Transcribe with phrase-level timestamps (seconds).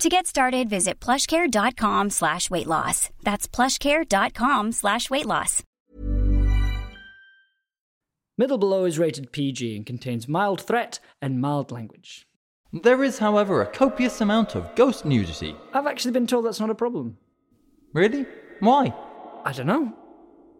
[0.00, 3.08] To get started, visit plushcare.com slash weight loss.
[3.22, 5.62] That's plushcare.com slash weight loss.
[8.38, 12.26] Middle Below is rated PG and contains mild threat and mild language.
[12.74, 15.56] There is, however, a copious amount of ghost nudity.
[15.72, 17.16] I've actually been told that's not a problem.
[17.94, 18.26] Really?
[18.60, 18.92] Why?
[19.46, 19.94] I don't know.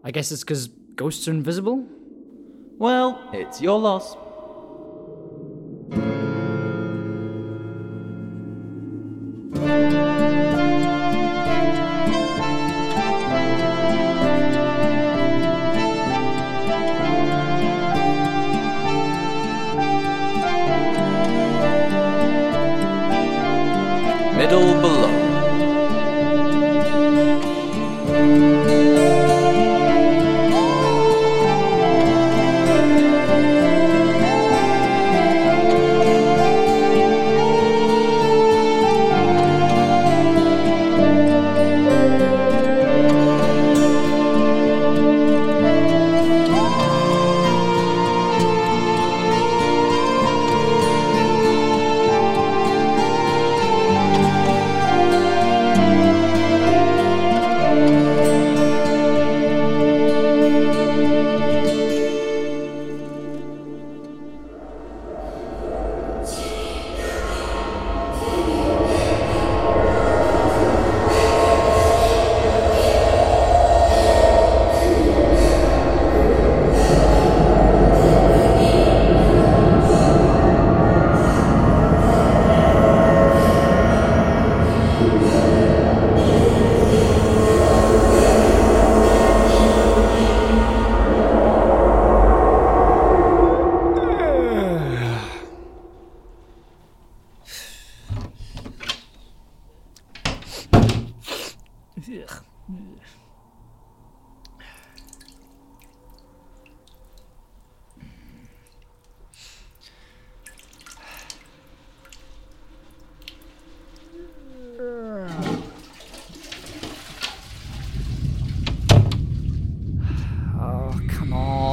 [0.03, 1.85] I guess it's because ghosts are invisible?
[2.79, 4.17] Well, it's your loss.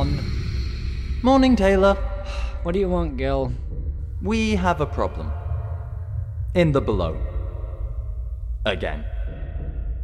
[0.03, 0.19] On.
[1.21, 1.95] Morning, Taylor.
[2.63, 3.53] What do you want, Gil?
[4.21, 5.31] We have a problem.
[6.55, 7.17] In the below.
[8.65, 9.05] Again.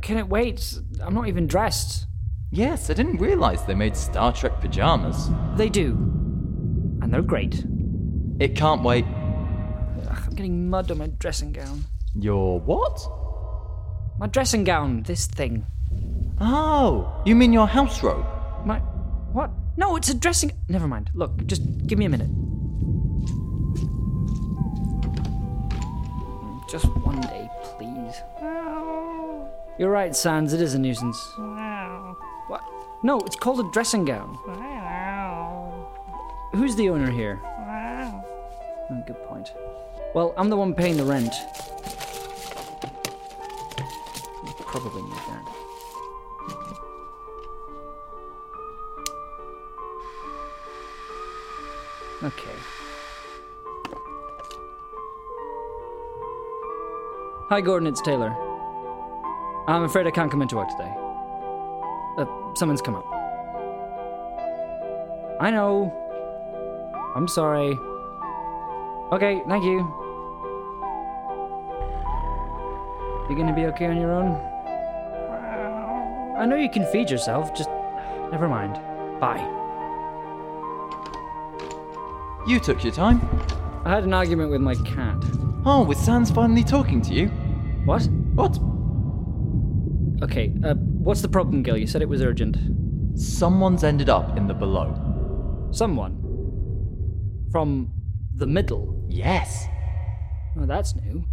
[0.02, 0.80] Can it wait?
[1.02, 2.08] I'm not even dressed.
[2.52, 5.30] Yes, I didn't realize they made Star Trek pajamas.
[5.56, 5.92] They do.
[7.02, 7.66] And they're great.
[8.40, 9.06] It can't wait.
[9.06, 11.84] Ugh, I'm getting mud on my dressing gown.
[12.16, 13.06] Your what?
[14.18, 15.66] My dressing gown, this thing.
[16.40, 18.26] Oh, you mean your house robe?
[18.66, 18.82] My.
[19.32, 19.52] What?
[19.78, 20.52] No, it's a dressing.
[20.68, 21.10] Never mind.
[21.14, 22.30] Look, just give me a minute.
[26.70, 28.16] Just one day, please.
[29.80, 31.18] You're right, Sans, it is a nuisance.
[32.48, 32.62] What?
[33.04, 34.38] No, it's called a dressing gown.
[36.54, 37.40] Who's the owner here?
[38.92, 39.54] Oh, good point.
[40.14, 41.34] Well, I'm the one paying the rent.
[44.66, 45.59] Probably need that.
[52.22, 52.52] Okay.
[57.50, 58.36] Hi, Gordon, it's Taylor.
[59.70, 60.94] I'm afraid I can't come into work today.
[62.18, 62.26] Uh,
[62.56, 63.06] someone's come up.
[65.40, 65.94] I know.
[67.16, 67.80] I'm sorry.
[69.14, 69.78] Okay, thank you.
[73.30, 74.36] You gonna be okay on your own?
[76.38, 77.70] I know you can feed yourself, just
[78.32, 78.74] never mind.
[79.22, 79.59] Bye.
[82.50, 83.22] You took your time.
[83.86, 85.24] I had an argument with my cat.
[85.68, 87.28] Oh, with Sans finally talking to you?
[87.86, 88.08] What?
[88.34, 88.58] What?
[90.24, 91.78] Okay, uh, what's the problem, Gil?
[91.78, 92.58] You said it was urgent.
[93.14, 95.70] Someone's ended up in the below.
[95.72, 96.18] Someone.
[97.52, 97.94] From
[98.34, 99.06] the middle.
[99.08, 99.68] Yes.
[100.58, 101.26] Oh, that's new.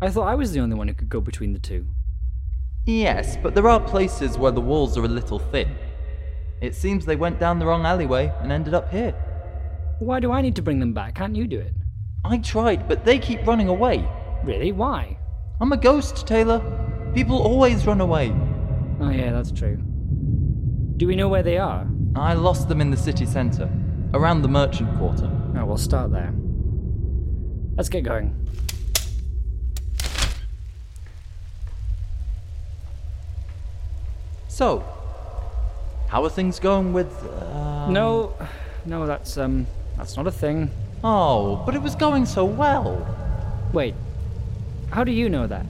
[0.00, 1.88] I thought I was the only one who could go between the two.
[2.86, 5.74] Yes, but there are places where the walls are a little thin.
[6.60, 9.16] It seems they went down the wrong alleyway and ended up here.
[9.98, 11.16] Why do I need to bring them back?
[11.16, 11.74] Can't you do it?
[12.24, 14.08] I tried, but they keep running away.
[14.44, 14.70] Really?
[14.70, 15.18] Why?
[15.60, 16.60] I'm a ghost, Taylor.
[17.14, 18.32] People always run away.
[19.00, 19.76] Oh, yeah, that's true.
[20.96, 21.86] Do we know where they are?
[22.14, 23.68] I lost them in the city centre,
[24.14, 25.28] around the merchant quarter.
[25.56, 26.32] Oh, we'll start there.
[27.76, 28.34] Let's get going.
[34.46, 34.84] So,
[36.08, 37.12] how are things going with.
[37.24, 37.90] Uh...
[37.90, 38.34] No,
[38.86, 39.66] no, that's um,
[39.98, 40.70] that's not a thing.
[41.04, 43.06] Oh, but it was going so well.
[43.72, 43.94] Wait,
[44.90, 45.66] how do you know that?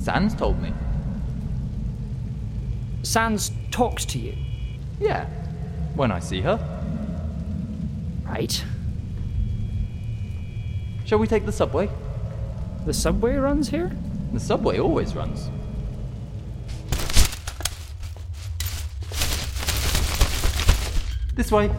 [0.00, 0.72] Sans told me.
[3.02, 4.34] Sans talks to you.
[4.98, 5.26] Yeah,
[5.94, 6.58] when I see her.
[8.24, 8.64] Right.
[11.04, 11.88] Shall we take the subway?
[12.86, 13.92] The subway runs here?
[14.32, 15.50] The subway always runs.
[21.34, 21.70] This way.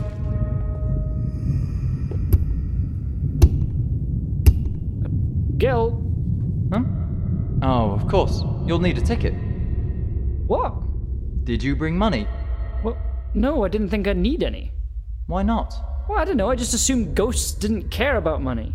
[5.60, 6.02] Gil?
[6.72, 6.84] Huh?
[7.62, 8.44] Oh, of course.
[8.66, 9.34] You'll need a ticket.
[10.48, 10.74] What?
[11.44, 12.28] Did you bring money?
[12.82, 12.98] Well,
[13.34, 14.72] no, I didn't think I'd need any.
[15.28, 15.74] Why not?
[16.08, 18.74] Well, I don't know, I just assumed ghosts didn't care about money.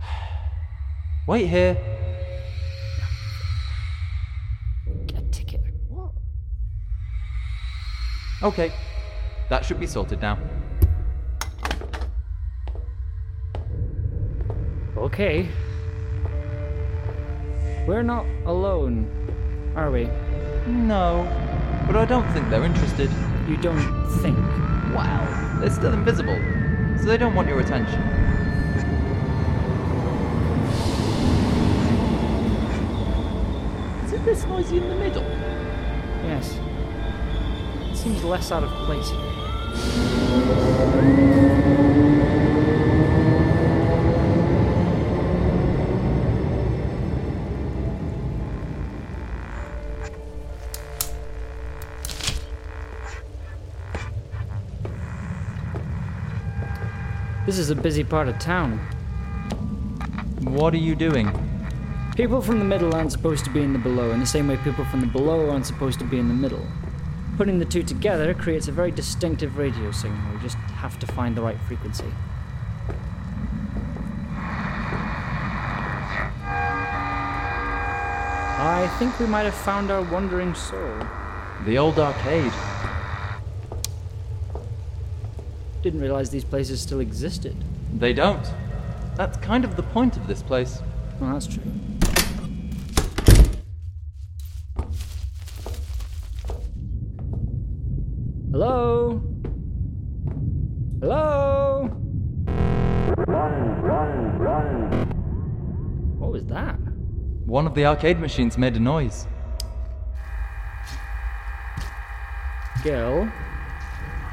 [1.28, 1.76] Wait here.
[5.06, 5.60] Get a ticket.
[5.88, 6.12] What?
[8.42, 8.72] Okay.
[9.50, 10.38] That should be sorted now.
[14.96, 15.48] Okay.
[17.84, 19.10] We're not alone,
[19.74, 20.08] are we?
[20.68, 21.26] No,
[21.86, 23.10] but I don't think they're interested.
[23.48, 24.38] You don't think?
[24.94, 26.38] Wow, they're still invisible,
[26.98, 28.00] so they don't want your attention.
[34.04, 35.24] Is it this noisy in the middle?
[36.24, 36.56] Yes.
[37.90, 39.32] It seems less out of place here.
[57.52, 58.78] This is a busy part of town.
[60.40, 61.30] What are you doing?
[62.16, 64.56] People from the middle aren't supposed to be in the below, in the same way
[64.56, 66.66] people from the below aren't supposed to be in the middle.
[67.36, 70.32] Putting the two together creates a very distinctive radio signal.
[70.32, 72.10] We just have to find the right frequency.
[78.56, 81.06] I think we might have found our wandering soul.
[81.66, 82.54] The old arcade.
[85.82, 87.56] Didn't realize these places still existed.
[87.98, 88.46] They don't.
[89.16, 90.80] That's kind of the point of this place.
[91.20, 91.62] Well, that's true.
[98.52, 99.20] Hello?
[101.00, 101.88] Hello?
[106.18, 106.76] What was that?
[107.44, 109.26] One of the arcade machines made a noise.
[112.84, 113.28] Gil?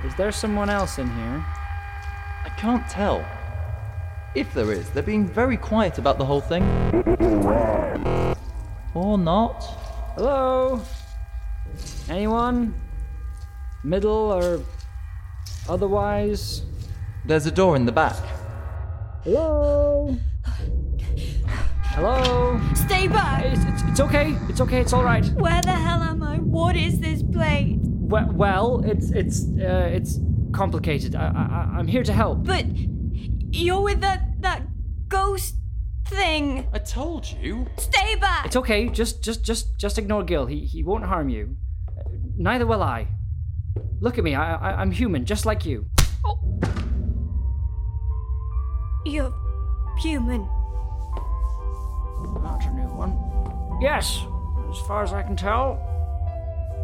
[0.05, 1.45] Is there someone else in here?
[2.45, 3.25] I can't tell.
[4.33, 6.63] If there is, they're being very quiet about the whole thing.
[8.93, 9.61] Or not.
[10.15, 10.81] Hello?
[12.07, 12.73] Anyone?
[13.83, 14.61] Middle or
[15.67, 16.63] otherwise?
[17.25, 18.15] There's a door in the back.
[19.25, 20.15] Hello?
[21.83, 22.61] Hello?
[22.73, 23.43] Stay back!
[23.45, 24.37] It's, it's, it's okay.
[24.47, 24.79] It's okay.
[24.79, 25.25] It's all right.
[25.33, 26.37] Where the hell am I?
[26.37, 27.79] What is this place?
[28.09, 30.19] Well, well it's it's uh, it's
[30.51, 31.15] complicated.
[31.15, 32.43] I, I I'm here to help.
[32.43, 32.65] But
[33.51, 34.63] you're with that that
[35.07, 35.55] ghost
[36.07, 36.67] thing.
[36.73, 37.67] I told you.
[37.77, 38.47] Stay back!
[38.47, 38.89] It's okay.
[38.89, 40.47] Just just just just ignore Gil.
[40.47, 41.55] He he won't harm you.
[41.87, 43.07] Uh, Neither will I.
[44.01, 44.33] Look at me.
[44.33, 45.85] I, I I'm human, just like you.
[46.25, 46.39] Oh.
[49.05, 49.33] You're
[49.99, 50.49] human.
[52.43, 53.15] That's a new one.
[53.81, 54.25] Yes,
[54.71, 55.79] as far as I can tell.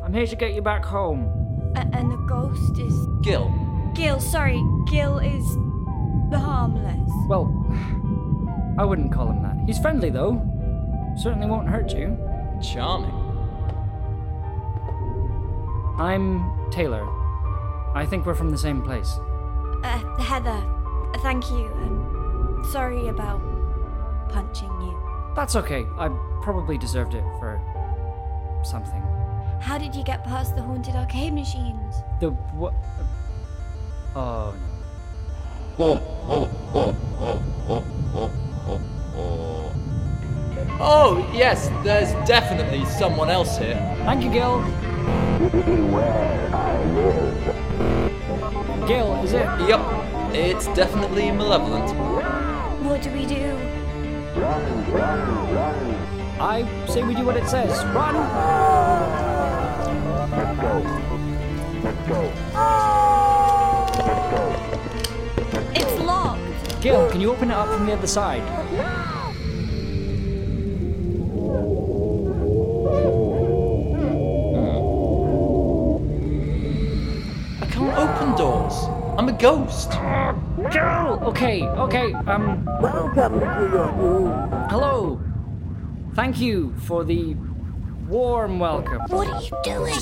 [0.05, 1.71] I'm here to get you back home.
[1.75, 2.93] A- and the ghost is
[3.23, 3.51] Gil.
[3.95, 4.19] Gil.
[4.19, 5.43] Sorry, Gil is
[6.31, 7.09] harmless.
[7.27, 7.45] Well,
[8.77, 9.57] I wouldn't call him that.
[9.65, 10.41] He's friendly though.
[11.17, 12.17] Certainly won't hurt you.
[12.61, 13.11] Charming.
[15.97, 17.07] I'm Taylor.
[17.95, 19.17] I think we're from the same place.
[19.83, 20.61] Uh, Heather,
[21.23, 23.41] thank you, and sorry about
[24.29, 25.33] punching you.
[25.35, 25.85] That's okay.
[25.97, 26.09] I
[26.43, 27.61] probably deserved it for
[28.63, 29.01] something.
[29.65, 31.95] How did you get past the haunted arcade machines?
[32.19, 32.75] The what?
[34.15, 34.53] Oh
[40.79, 43.73] Oh, yes, there's definitely someone else here.
[44.05, 44.61] Thank you, Gil.
[48.85, 49.47] Gil, is it?
[49.67, 49.81] Yep,
[50.35, 51.89] it's definitely malevolent.
[52.85, 53.57] What do we do?
[54.39, 56.05] Run!
[56.39, 57.83] I say we do what it says.
[57.95, 58.94] Run!
[65.73, 66.81] It's locked.
[66.81, 68.41] Gil, can you open it up from the other side?
[77.61, 78.73] I can't open doors.
[79.17, 79.91] I'm a ghost.
[80.69, 81.19] Gil!
[81.29, 82.65] Okay, okay, um.
[82.81, 84.51] Welcome to your room.
[84.69, 85.21] Hello.
[86.13, 87.35] Thank you for the
[88.07, 89.01] warm welcome.
[89.07, 89.95] What are you doing?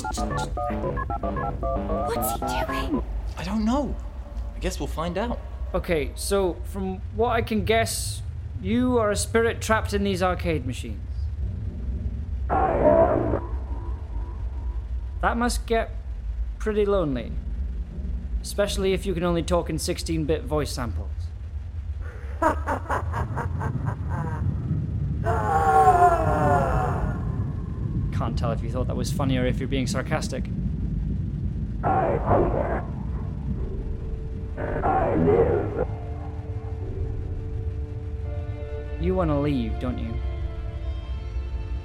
[2.06, 3.02] What's he doing?
[3.38, 3.96] I don't know.
[4.54, 5.40] I guess we'll find out.
[5.74, 8.22] Okay, so from what I can guess,
[8.62, 11.00] you are a spirit trapped in these arcade machines.
[15.20, 15.90] That must get
[16.58, 17.32] pretty lonely.
[18.42, 21.08] Especially if you can only talk in 16 bit voice samples.
[28.34, 30.42] Can't tell if you thought that was funny or if you're being sarcastic.
[31.84, 32.84] I hunger.
[34.58, 35.86] I live.
[39.00, 40.12] You want to leave, don't you?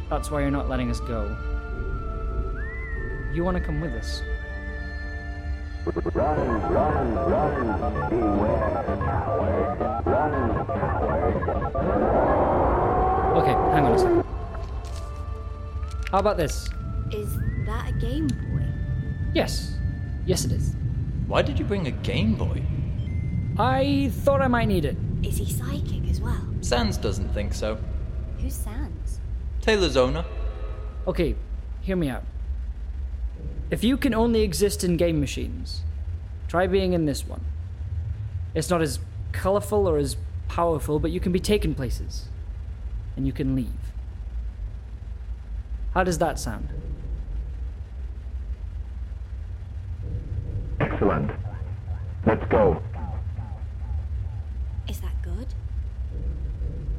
[0.09, 1.37] That's why you're not letting us go.
[3.31, 4.23] You want to come with us.
[5.85, 6.13] Run,
[6.73, 10.01] run, run, anywhere, anywhere.
[10.03, 10.33] Run.
[13.37, 14.28] Okay, hang on a second.
[16.11, 16.67] How about this?
[17.11, 17.37] Is
[17.67, 18.65] that a Game Boy?
[19.35, 19.75] Yes.
[20.25, 20.75] Yes, it is.
[21.27, 22.63] Why did you bring a Game Boy?
[23.59, 24.97] I thought I might need it.
[25.21, 26.43] Is he psychic as well?
[26.61, 27.77] Sans doesn't think so.
[28.39, 29.19] Who's Sans?
[29.61, 30.25] Taylor's owner.
[31.05, 31.35] Okay,
[31.81, 32.23] hear me out.
[33.69, 35.83] If you can only exist in game machines,
[36.47, 37.45] try being in this one.
[38.55, 38.97] It's not as
[39.31, 42.29] colorful or as powerful, but you can be taken places.
[43.15, 43.67] And you can leave.
[45.93, 46.69] How does that sound?
[50.79, 51.31] Excellent.
[52.25, 52.81] Let's go.
[54.87, 55.47] Is that good?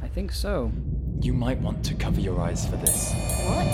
[0.02, 0.72] I think so.
[1.20, 3.12] You might want to cover your eyes for this.
[3.44, 3.66] What?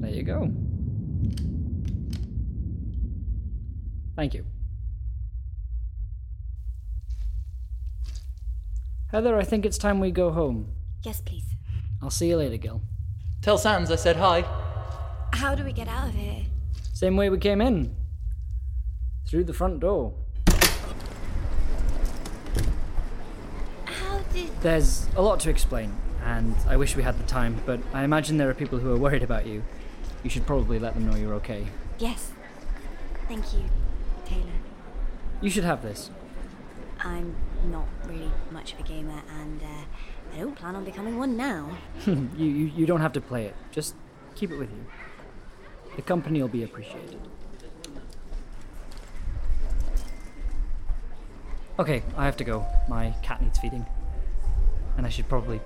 [0.00, 0.50] There you go.
[4.16, 4.44] Thank you.
[9.14, 10.72] Heather, I think it's time we go home.
[11.04, 11.44] Yes, please.
[12.02, 12.82] I'll see you later, Gil.
[13.42, 14.40] Tell Sans I said hi.
[15.32, 16.42] How do we get out of here?
[16.92, 17.94] Same way we came in.
[19.28, 20.14] Through the front door.
[23.84, 24.50] How did.
[24.62, 25.94] There's a lot to explain,
[26.24, 28.98] and I wish we had the time, but I imagine there are people who are
[28.98, 29.62] worried about you.
[30.24, 31.68] You should probably let them know you're okay.
[32.00, 32.32] Yes.
[33.28, 33.62] Thank you,
[34.24, 34.58] Taylor.
[35.40, 36.10] You should have this.
[36.98, 41.36] I'm not really much of a gamer, and uh, I don't plan on becoming one
[41.36, 41.76] now.
[42.06, 43.54] you, you, you don't have to play it.
[43.70, 43.94] Just
[44.34, 44.84] keep it with you.
[45.96, 47.20] The company will be appreciated.
[51.78, 52.66] Okay, I have to go.
[52.88, 53.84] My cat needs feeding.
[54.96, 55.60] And I should probably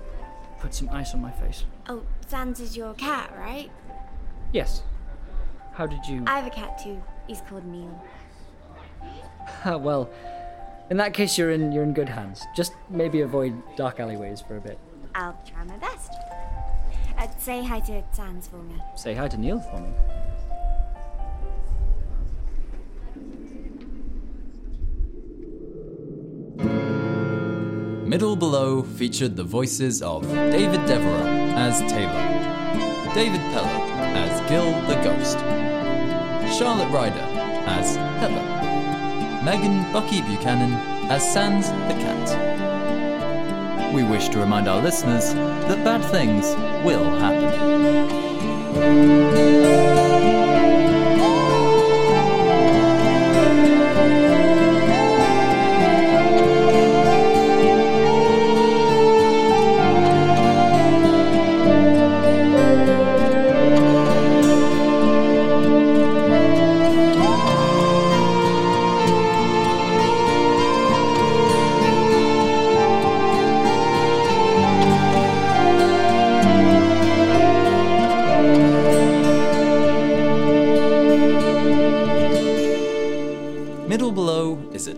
[0.59, 1.65] put some ice on my face.
[1.87, 3.69] Oh, Sans is your cat, right?
[4.51, 4.81] Yes.
[5.73, 6.23] How did you.
[6.25, 7.01] I have a cat too.
[7.27, 8.03] He's called Neil.
[9.79, 10.09] well,
[10.89, 12.45] in that case, you're in you're in good hands.
[12.55, 14.79] Just maybe avoid dark alleyways for a bit.
[15.15, 16.11] I'll try my best.
[17.17, 18.75] Uh, say hi to Sans for me.
[18.95, 19.89] Say hi to Neil for me.
[28.09, 34.95] Middle Below featured the voices of David Devereaux as Taylor, David Pellow as Gil the
[35.03, 35.37] Ghost,
[36.57, 37.19] Charlotte Ryder
[37.67, 38.48] as Heather,
[39.43, 40.73] Megan Bucky Buchanan
[41.09, 43.93] as Sans the Cat.
[43.93, 46.45] We wish to remind our listeners that bad things
[46.85, 47.59] will happen.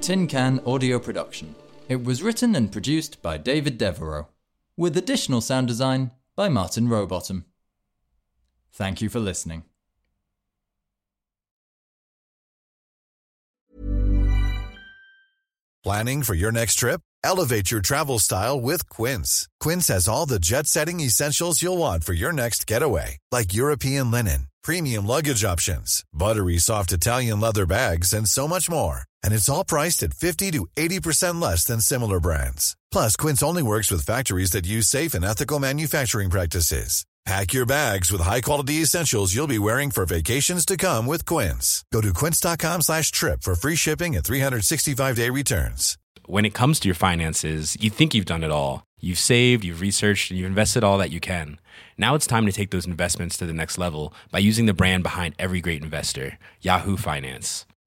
[0.02, 1.54] Tin Can audio production.
[1.88, 4.30] It was written and produced by David Devereaux,
[4.76, 7.46] with additional sound design by Martin Rowbottom.
[8.74, 9.64] Thank you for listening.
[15.84, 17.02] Planning for your next trip?
[17.24, 19.48] Elevate your travel style with Quince.
[19.60, 24.10] Quince has all the jet setting essentials you'll want for your next getaway, like European
[24.10, 29.04] linen, premium luggage options, buttery soft Italian leather bags, and so much more.
[29.24, 32.78] And it's all priced at 50 to 80% less than similar brands.
[32.92, 37.06] Plus, Quince only works with factories that use safe and ethical manufacturing practices.
[37.26, 41.86] Pack your bags with high-quality essentials you'll be wearing for vacations to come with Quince.
[41.94, 46.00] Go to quince.com slash trip for free shipping and 365-day returns.
[46.26, 48.84] When it comes to your finances, you think you've done it all.
[49.00, 51.60] You've saved, you've researched, and you've invested all that you can.
[51.98, 55.04] Now it's time to take those investments to the next level by using the brand
[55.04, 57.66] behind every great investor, Yahoo Finance.